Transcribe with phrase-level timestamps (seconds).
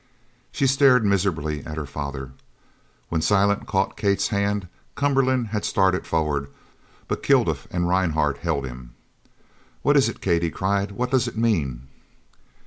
[0.51, 2.31] She stared miserably at her father.
[3.09, 6.49] When Silent caught Kate's hand Cumberland had started forward,
[7.07, 8.95] but Kilduff and Rhinehart held him.
[9.83, 10.93] "What is it, Kate," he cried.
[10.93, 11.87] "What does it mean?"